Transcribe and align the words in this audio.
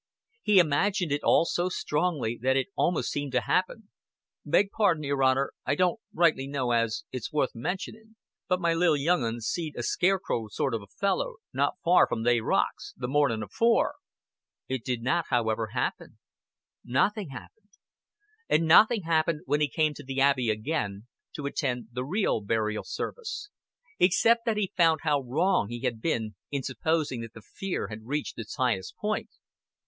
He 0.41 0.57
imagined 0.57 1.11
it 1.11 1.21
all 1.23 1.45
so 1.45 1.69
strongly 1.69 2.35
that 2.41 2.57
it 2.57 2.69
almost 2.75 3.11
seemed 3.11 3.33
to 3.33 3.41
happen. 3.41 3.91
"Beg 4.43 4.71
pardon, 4.71 5.03
your 5.03 5.21
honor, 5.21 5.53
I 5.63 5.75
don't 5.75 5.99
rightly 6.11 6.47
know 6.47 6.71
as, 6.71 7.03
it's 7.11 7.31
wuth 7.31 7.51
mentionin', 7.53 8.15
but 8.47 8.59
my 8.59 8.73
lil' 8.73 8.95
young 8.97 9.23
'un 9.23 9.41
see'd 9.41 9.75
a 9.77 9.83
scarecrow 9.83 10.47
sort 10.47 10.73
of 10.73 10.81
a 10.81 10.87
feller 10.87 11.33
not 11.53 11.75
far 11.83 12.07
from 12.07 12.23
they 12.23 12.41
rocks, 12.41 12.95
the 12.97 13.07
mornin' 13.07 13.43
afore." 13.43 13.97
It 14.67 14.83
did 14.83 15.03
not, 15.03 15.25
however, 15.29 15.67
happen. 15.67 16.17
Nothing 16.83 17.29
happened. 17.29 17.69
And 18.49 18.65
nothing 18.65 19.03
happened 19.03 19.41
when 19.45 19.61
he 19.61 19.67
came 19.69 19.93
to 19.93 20.03
the 20.03 20.19
Abbey 20.19 20.49
again 20.49 21.05
to 21.35 21.45
attend 21.45 21.89
the 21.91 22.03
real 22.03 22.41
burial 22.41 22.83
service 22.83 23.51
except 23.99 24.45
that 24.47 24.57
he 24.57 24.73
found 24.75 25.01
how 25.03 25.21
wrong 25.21 25.67
he 25.69 25.81
had 25.81 26.01
been 26.01 26.33
in 26.49 26.63
supposing 26.63 27.21
that 27.21 27.33
the 27.35 27.43
fear 27.43 27.89
had 27.89 27.99
reached 28.07 28.39
its 28.39 28.55
highest 28.55 28.97
point. 28.97 29.29